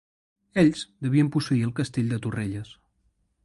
[0.61, 2.77] Ells devien posseir el Castell de Torrelles.